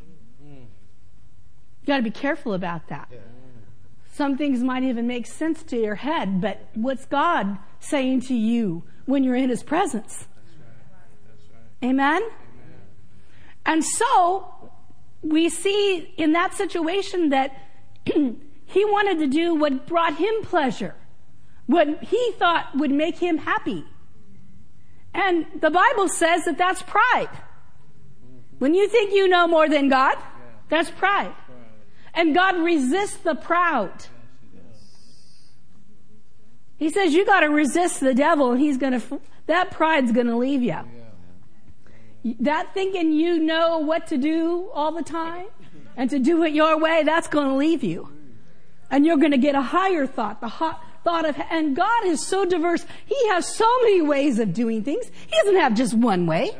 [1.85, 3.11] You got to be careful about that.
[4.11, 8.85] Some things might even make sense to your head, but what's God saying to you
[9.05, 10.27] when you're in His presence?
[11.83, 12.23] Amen?
[13.66, 14.70] And so,
[15.23, 17.55] we see in that situation that
[18.07, 20.94] he wanted to do what brought him pleasure,
[21.66, 23.85] what he thought would make him happy.
[25.12, 27.29] And the Bible says that that's pride.
[27.29, 28.59] Mm-hmm.
[28.59, 30.16] When you think you know more than God,
[30.68, 31.35] that's pride.
[32.14, 33.92] And God resists the proud.
[36.77, 40.27] He says you got to resist the devil and he's going to, that pride's going
[40.27, 40.79] to leave you.
[42.40, 45.46] That thinking you know what to do all the time
[45.96, 48.11] and to do it your way, that's going to leave you.
[48.90, 52.24] And you're going to get a higher thought, the hot thought of, and God is
[52.27, 52.85] so diverse.
[53.05, 55.07] He has so many ways of doing things.
[55.27, 56.57] He doesn't have just one way.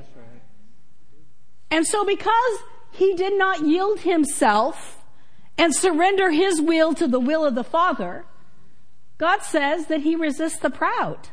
[1.71, 2.59] And so because
[2.93, 5.04] he did not yield himself
[5.57, 8.25] and surrender his will to the will of the Father,
[9.19, 11.29] God says that he resists the proud.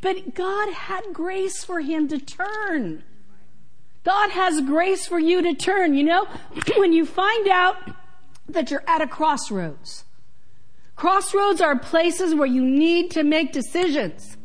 [0.00, 3.02] But God had grace for him to turn.
[4.04, 5.94] God has grace for you to turn.
[5.94, 6.26] You know,
[6.76, 7.76] when you find out
[8.48, 10.04] that you're at a crossroads,
[10.94, 14.36] crossroads are places where you need to make decisions.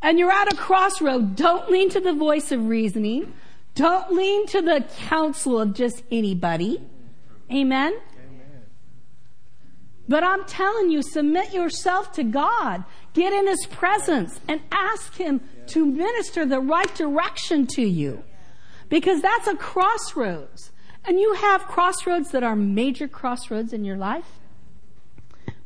[0.00, 3.32] And you're at a crossroad, don't lean to the voice of reasoning.
[3.74, 6.82] Don't lean to the counsel of just anybody.
[7.50, 7.92] Amen?
[7.92, 8.62] Amen?
[10.08, 12.84] But I'm telling you, submit yourself to God.
[13.12, 18.24] Get in His presence and ask Him to minister the right direction to you.
[18.88, 20.72] Because that's a crossroads.
[21.04, 24.38] And you have crossroads that are major crossroads in your life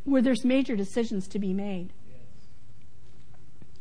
[0.05, 1.93] where there's major decisions to be made.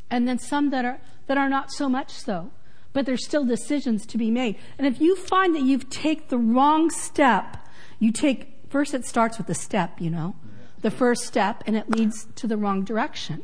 [0.09, 2.51] And then some that are, that are not so much so,
[2.93, 4.57] but there's still decisions to be made.
[4.78, 7.57] And if you find that you've taken the wrong step,
[8.02, 10.36] you take, first it starts with a step, you know,
[10.82, 13.43] the first step, and it leads to the wrong direction.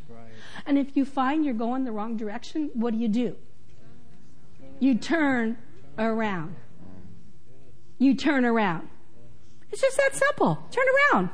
[0.65, 3.35] And if you find you're going the wrong direction, what do you do?
[4.79, 5.57] You turn
[5.99, 6.55] around.
[7.99, 8.89] You turn around.
[9.71, 10.57] It's just that simple.
[10.71, 11.29] Turn around.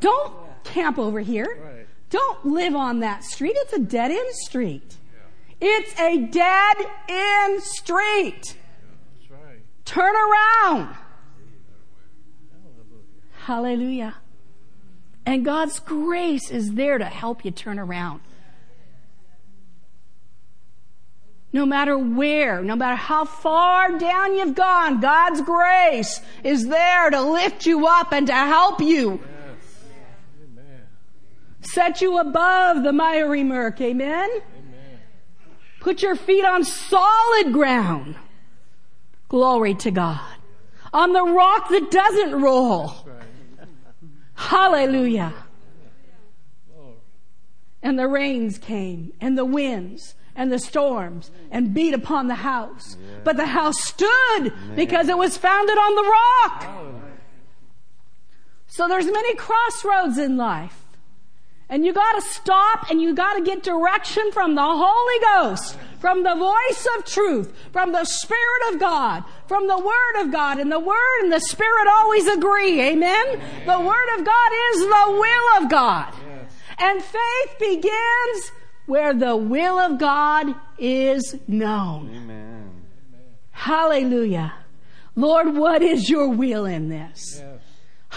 [0.00, 0.34] Don't
[0.64, 1.86] camp over here.
[2.10, 3.54] Don't live on that street.
[3.56, 4.96] It's a dead end street.
[5.62, 6.76] It's a dead
[7.08, 8.58] end street.
[9.86, 10.94] Turn around.
[13.46, 14.16] Hallelujah.
[15.24, 18.20] And God's grace is there to help you turn around.
[21.52, 27.22] No matter where, no matter how far down you've gone, God's grace is there to
[27.22, 29.20] lift you up and to help you.
[31.60, 33.80] Set you above the miry murk.
[33.80, 34.28] Amen?
[35.78, 38.16] Put your feet on solid ground.
[39.28, 40.34] Glory to God.
[40.92, 43.05] On the rock that doesn't roll.
[44.36, 45.34] Hallelujah.
[47.82, 52.96] And the rains came and the winds and the storms and beat upon the house.
[53.24, 57.02] But the house stood because it was founded on the rock.
[58.66, 60.85] So there's many crossroads in life.
[61.68, 66.36] And you gotta stop and you gotta get direction from the Holy Ghost, from the
[66.36, 70.60] voice of truth, from the Spirit of God, from the Word of God.
[70.60, 72.80] And the Word and the Spirit always agree.
[72.80, 73.40] Amen?
[73.66, 76.14] The Word of God is the will of God.
[76.78, 78.52] And faith begins
[78.86, 82.14] where the will of God is known.
[82.14, 82.70] Amen.
[83.50, 84.54] Hallelujah.
[85.16, 87.42] Lord, what is your will in this?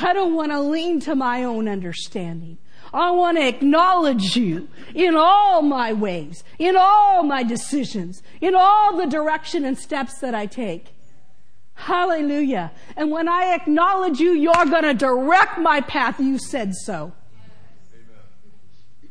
[0.02, 2.58] I don't want to lean to my own understanding.
[2.94, 8.98] I want to acknowledge you in all my ways, in all my decisions, in all
[8.98, 10.88] the direction and steps that I take.
[11.76, 12.72] Hallelujah.
[12.98, 16.20] And when I acknowledge you, you're going to direct my path.
[16.20, 17.14] You said so.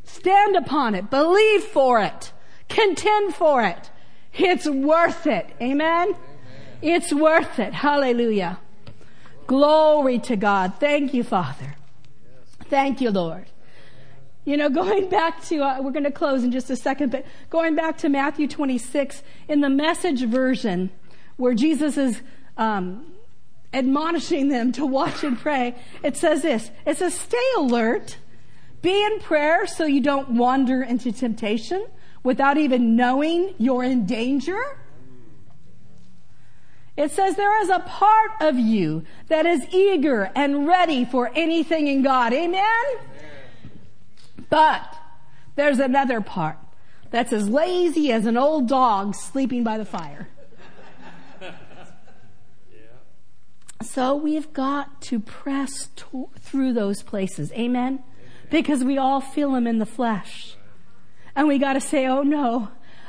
[0.05, 1.11] Stand upon it.
[1.11, 2.33] Believe for it.
[2.68, 3.91] Contend for it.
[4.35, 5.47] It's worth it.
[5.61, 6.14] Amen?
[6.83, 7.72] It's worth it.
[7.72, 8.59] Hallelujah.
[9.47, 10.74] Glory to God.
[10.79, 11.76] Thank you, Father.
[12.64, 13.47] Thank you, Lord.
[14.49, 17.26] You know, going back to, uh, we're going to close in just a second, but
[17.51, 20.90] going back to Matthew 26, in the message version,
[21.36, 22.22] where Jesus is
[22.57, 23.12] um,
[23.74, 28.16] admonishing them to watch and pray, it says this It says, Stay alert,
[28.80, 31.86] be in prayer so you don't wander into temptation
[32.22, 34.61] without even knowing you're in danger.
[36.96, 41.86] It says there is a part of you that is eager and ready for anything
[41.86, 42.32] in God.
[42.32, 42.64] Amen?
[44.51, 44.97] But
[45.57, 46.59] there's another part
[47.11, 50.28] that's as lazy as an old dog sleeping by the fire.
[53.80, 57.53] So we've got to press to- through those places.
[57.53, 58.03] Amen?
[58.51, 60.57] Because we all feel them in the flesh.
[61.36, 62.68] And we got to say, oh no,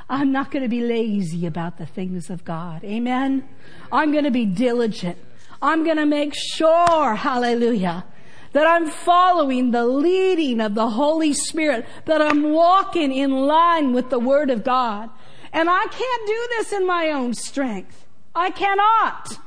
[0.09, 2.83] I'm not going to be lazy about the things of God.
[2.83, 3.47] Amen?
[3.91, 5.17] I'm going to be diligent.
[5.61, 8.05] I'm going to make sure, hallelujah,
[8.53, 14.09] that I'm following the leading of the Holy Spirit, that I'm walking in line with
[14.09, 15.09] the Word of God.
[15.51, 18.05] And I can't do this in my own strength.
[18.35, 19.39] I cannot.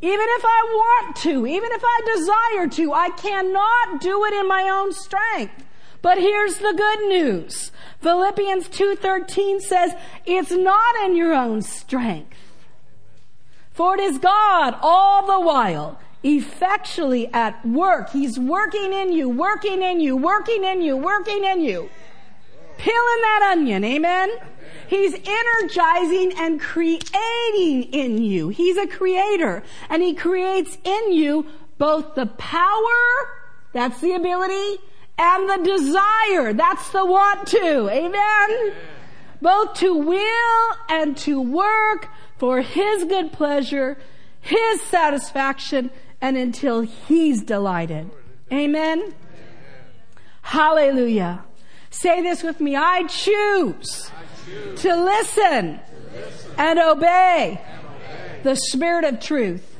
[0.00, 4.46] Even if I want to, even if I desire to, I cannot do it in
[4.46, 5.64] my own strength.
[6.02, 7.72] But here's the good news.
[8.02, 9.94] Philippians 2:13 says,
[10.26, 12.36] "It's not in your own strength.
[13.72, 18.10] For it is God all the while effectually at work.
[18.10, 21.90] He's working in you, working in you, working in you, working in you.
[22.78, 24.30] Peeling that onion, amen?
[24.88, 28.48] He's energizing and creating in you.
[28.48, 29.62] He's a creator.
[29.88, 31.46] And he creates in you
[31.78, 33.30] both the power,
[33.72, 34.80] that's the ability,
[35.18, 37.88] and the desire, that's the want to.
[37.88, 38.72] Amen?
[39.40, 42.08] Both to will and to work
[42.38, 43.98] for his good pleasure,
[44.40, 45.90] his satisfaction,
[46.24, 48.10] and until he's delighted.
[48.50, 49.14] Amen?
[50.40, 51.44] Hallelujah.
[51.90, 52.74] Say this with me.
[52.76, 54.10] I choose,
[54.76, 55.80] to listen,
[56.56, 57.60] and obey,
[58.42, 59.70] the Spirit of truth.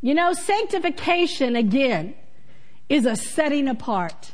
[0.00, 2.14] You know, sanctification, again,
[2.88, 4.30] is a setting apart.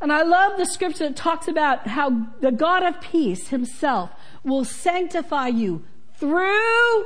[0.00, 4.08] And I love the scripture that talks about how the God of peace himself
[4.44, 5.84] will sanctify you
[6.16, 7.04] through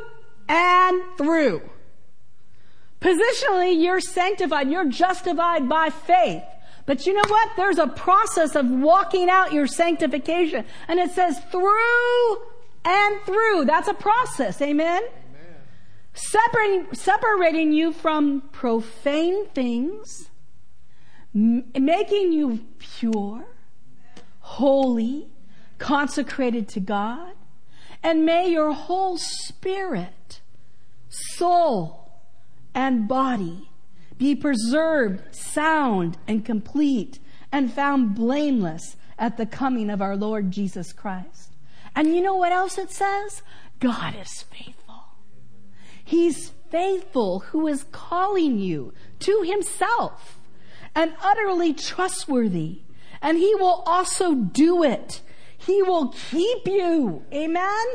[0.48, 1.60] and through.
[3.04, 6.42] Positionally, you're sanctified, you're justified by faith.
[6.86, 7.50] But you know what?
[7.54, 10.64] There's a process of walking out your sanctification.
[10.88, 12.36] And it says through
[12.82, 13.66] and through.
[13.66, 14.60] That's a process.
[14.62, 15.02] Amen?
[15.02, 15.54] Amen.
[16.14, 20.30] Separating, separating you from profane things,
[21.34, 23.44] m- making you pure,
[24.40, 25.28] holy,
[25.76, 27.34] consecrated to God.
[28.02, 30.40] And may your whole spirit,
[31.10, 32.03] soul,
[32.74, 33.70] and body
[34.18, 37.18] be preserved sound and complete
[37.50, 41.52] and found blameless at the coming of our Lord Jesus Christ.
[41.94, 43.42] And you know what else it says?
[43.80, 45.04] God is faithful.
[46.04, 50.38] He's faithful who is calling you to himself.
[50.94, 52.82] and utterly trustworthy.
[53.20, 55.20] And he will also do it.
[55.56, 57.24] He will keep you.
[57.32, 57.86] Amen?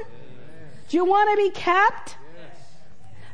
[0.89, 2.17] Do you want to be kept?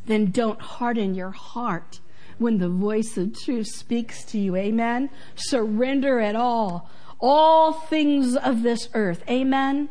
[0.06, 2.00] Then don't harden your heart
[2.38, 4.56] when the voice of truth speaks to you.
[4.56, 5.10] Amen?
[5.36, 6.90] Surrender it all.
[7.20, 9.24] All things of this earth.
[9.30, 9.90] Amen?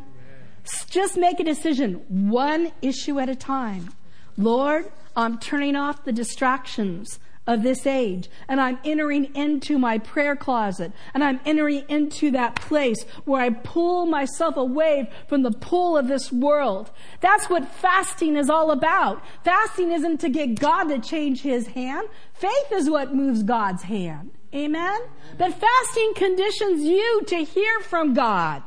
[0.89, 3.93] Just make a decision, one issue at a time.
[4.37, 10.35] Lord, I'm turning off the distractions of this age and I'm entering into my prayer
[10.35, 15.97] closet and I'm entering into that place where I pull myself away from the pull
[15.97, 16.91] of this world.
[17.21, 19.23] That's what fasting is all about.
[19.43, 22.07] Fasting isn't to get God to change his hand.
[22.33, 24.31] Faith is what moves God's hand.
[24.53, 25.01] Amen?
[25.37, 28.63] But fasting conditions you to hear from God.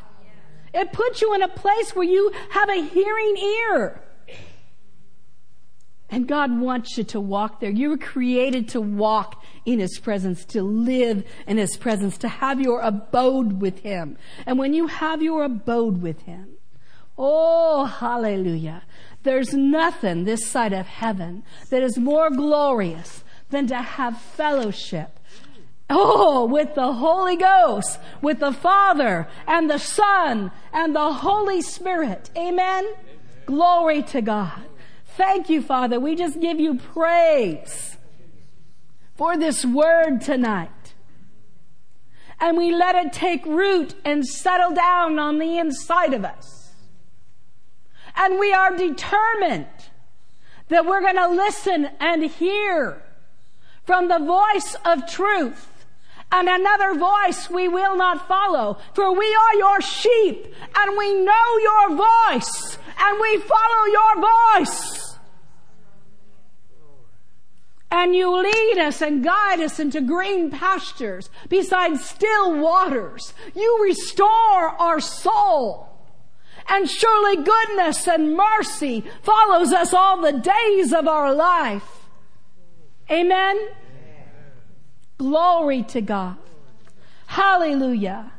[0.75, 4.03] It puts you in a place where you have a hearing ear.
[6.11, 7.71] And God wants you to walk there.
[7.71, 12.61] You were created to walk in His presence, to live in His presence, to have
[12.61, 14.17] your abode with Him.
[14.47, 16.49] And when you have your abode with Him,
[17.19, 18.83] oh, hallelujah,
[19.23, 25.19] there's nothing this side of heaven that is more glorious than to have fellowship
[25.91, 32.31] Oh, with the Holy Ghost, with the Father and the Son and the Holy Spirit.
[32.37, 32.85] Amen.
[32.85, 32.95] Amen.
[33.47, 34.68] Glory to God.
[35.19, 35.99] Thank you, Father.
[35.99, 37.97] We just give you praise
[39.17, 40.71] for this word tonight.
[42.39, 46.71] And we let it take root and settle down on the inside of us.
[48.15, 49.67] And we are determined
[50.69, 53.03] that we're going to listen and hear
[53.85, 55.85] from the voice of truth
[56.31, 58.79] and another voice we will not follow.
[58.95, 65.08] For we are your sheep, and we know your voice, and we follow your voice.
[67.91, 73.33] And you lead us and guide us into green pastures beside still waters.
[73.55, 74.29] You restore
[74.79, 75.89] our soul.
[76.69, 82.05] And surely goodness and mercy follows us all the days of our life.
[83.11, 83.59] Amen.
[85.17, 86.37] Glory to God.
[87.27, 88.33] Hallelujah.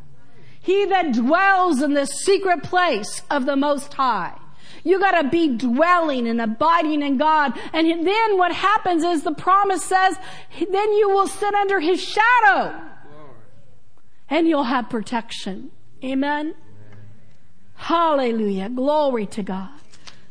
[0.61, 4.38] He that dwells in the secret place of the Most High.
[4.83, 7.53] You gotta be dwelling and abiding in God.
[7.73, 10.17] And then what happens is the promise says,
[10.57, 12.81] then you will sit under His shadow.
[14.29, 15.71] And you'll have protection.
[16.03, 16.55] Amen.
[17.75, 18.69] Hallelujah.
[18.69, 19.69] Glory to God.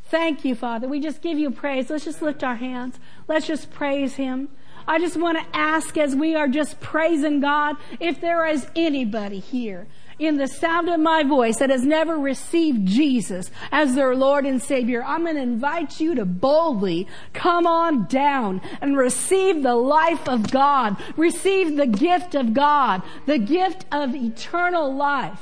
[0.04, 0.88] Thank you, Father.
[0.88, 1.90] We just give you praise.
[1.90, 2.98] Let's just lift our hands.
[3.26, 4.48] Let's just praise Him.
[4.86, 9.38] I just want to ask as we are just praising God, if there is anybody
[9.38, 9.86] here
[10.18, 14.60] in the sound of my voice that has never received Jesus as their Lord and
[14.60, 20.28] Savior, I'm going to invite you to boldly come on down and receive the life
[20.28, 25.40] of God, receive the gift of God, the gift of eternal life.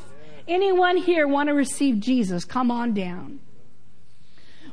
[0.49, 2.45] Anyone here want to receive Jesus?
[2.45, 3.41] Come on down.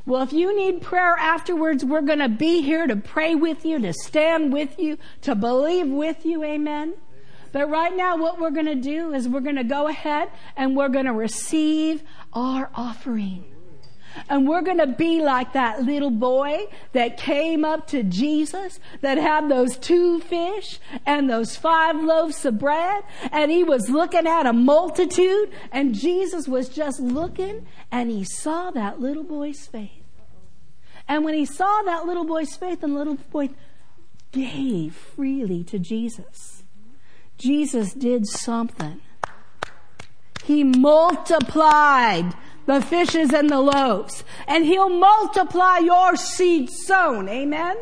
[0.06, 3.78] Well, if you need prayer afterwards, we're going to be here to pray with you,
[3.80, 6.44] to stand with you, to believe with you.
[6.44, 6.94] Amen.
[7.54, 10.76] But right now, what we're going to do is we're going to go ahead and
[10.76, 12.02] we're going to receive
[12.32, 13.44] our offering.
[14.28, 19.18] And we're going to be like that little boy that came up to Jesus that
[19.18, 23.04] had those two fish and those five loaves of bread.
[23.30, 28.72] And he was looking at a multitude and Jesus was just looking and he saw
[28.72, 30.02] that little boy's faith.
[31.06, 33.50] And when he saw that little boy's faith the little boy
[34.32, 36.63] gave freely to Jesus,
[37.38, 39.00] Jesus did something.
[40.44, 42.34] He multiplied
[42.66, 44.24] the fishes and the loaves.
[44.46, 47.28] And he'll multiply your seed sown.
[47.28, 47.76] Amen?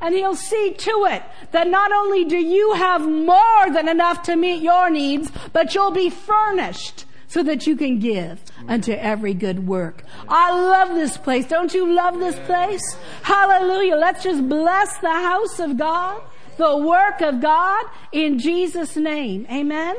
[0.00, 4.36] And he'll see to it that not only do you have more than enough to
[4.36, 9.66] meet your needs, but you'll be furnished so that you can give unto every good
[9.66, 10.04] work.
[10.28, 11.46] I love this place.
[11.46, 12.96] Don't you love this place?
[13.22, 13.96] Hallelujah.
[13.96, 16.22] Let's just bless the house of God,
[16.56, 19.46] the work of God in Jesus' name.
[19.50, 19.96] Amen.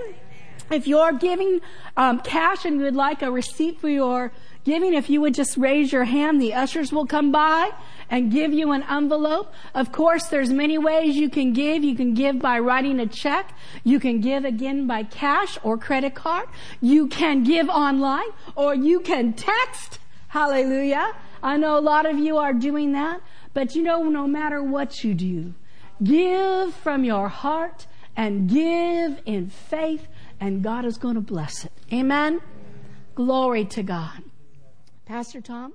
[0.70, 1.62] If you're giving
[1.95, 4.34] um, cash and you would like a receipt for your
[4.66, 7.72] giving, if you would just raise your hand, the ushers will come by
[8.10, 9.53] and give you an envelope.
[9.74, 11.86] Of course, there's many ways you can give.
[11.86, 13.58] You can give by writing a check.
[13.86, 16.49] You can give again by cash or credit card.
[16.82, 19.99] You can give online or you can text.
[20.30, 21.14] Hallelujah.
[21.41, 23.22] I know a lot of you are doing that,
[23.53, 25.53] but you know, no matter what you do,
[26.04, 30.08] give from your heart and give in faith
[30.39, 31.72] and God is going to bless it.
[31.91, 32.41] Amen.
[33.16, 34.24] Glory to God.
[35.06, 35.74] Pastor Tom?